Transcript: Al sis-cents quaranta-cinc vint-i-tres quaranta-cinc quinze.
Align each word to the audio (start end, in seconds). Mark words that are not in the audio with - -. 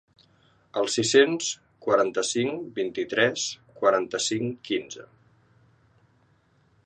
Al 0.79 0.87
sis-cents 0.93 1.49
quaranta-cinc 1.87 2.63
vint-i-tres 2.79 3.45
quaranta-cinc 3.83 4.55
quinze. 4.71 5.07